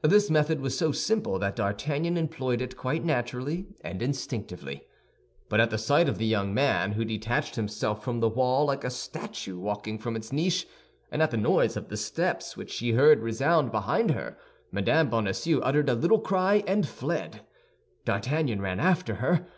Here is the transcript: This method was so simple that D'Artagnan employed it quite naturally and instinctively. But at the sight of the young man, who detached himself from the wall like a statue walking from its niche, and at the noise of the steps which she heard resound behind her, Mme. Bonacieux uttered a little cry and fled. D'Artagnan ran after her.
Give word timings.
This 0.00 0.30
method 0.30 0.62
was 0.62 0.74
so 0.74 0.90
simple 0.90 1.38
that 1.38 1.54
D'Artagnan 1.56 2.16
employed 2.16 2.62
it 2.62 2.78
quite 2.78 3.04
naturally 3.04 3.66
and 3.82 4.00
instinctively. 4.00 4.86
But 5.50 5.60
at 5.60 5.68
the 5.68 5.76
sight 5.76 6.08
of 6.08 6.16
the 6.16 6.24
young 6.24 6.54
man, 6.54 6.92
who 6.92 7.04
detached 7.04 7.56
himself 7.56 8.02
from 8.02 8.20
the 8.20 8.28
wall 8.30 8.64
like 8.64 8.84
a 8.84 8.90
statue 8.90 9.58
walking 9.58 9.98
from 9.98 10.16
its 10.16 10.32
niche, 10.32 10.66
and 11.12 11.20
at 11.20 11.30
the 11.30 11.36
noise 11.36 11.76
of 11.76 11.90
the 11.90 11.98
steps 11.98 12.56
which 12.56 12.70
she 12.70 12.92
heard 12.92 13.20
resound 13.20 13.70
behind 13.70 14.12
her, 14.12 14.38
Mme. 14.72 15.10
Bonacieux 15.10 15.60
uttered 15.60 15.90
a 15.90 15.94
little 15.94 16.20
cry 16.20 16.64
and 16.66 16.88
fled. 16.88 17.42
D'Artagnan 18.06 18.62
ran 18.62 18.80
after 18.80 19.16
her. 19.16 19.46